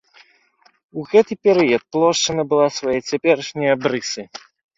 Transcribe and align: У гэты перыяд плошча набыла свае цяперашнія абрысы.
У 1.01 1.03
гэты 1.11 1.37
перыяд 1.47 1.83
плошча 1.97 2.31
набыла 2.39 2.67
свае 2.79 2.97
цяперашнія 3.09 3.77
абрысы. 3.79 4.21